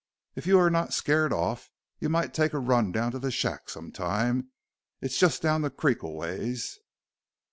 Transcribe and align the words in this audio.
"If 0.33 0.47
you 0.47 0.57
are 0.57 0.71
not 0.71 0.93
scared 0.95 1.31
off 1.31 1.69
you 1.99 2.09
might 2.09 2.33
take 2.33 2.53
a 2.53 2.57
run 2.59 2.91
down 2.91 3.11
to 3.11 3.19
the 3.19 3.29
shack 3.29 3.69
some 3.69 3.91
time 3.91 4.49
it's 4.99 5.19
just 5.19 5.43
down 5.43 5.61
the 5.61 5.69
creek 5.69 6.01
a 6.01 6.09
ways." 6.09 6.79